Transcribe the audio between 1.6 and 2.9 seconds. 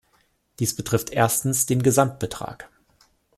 den Gesamtbetrag.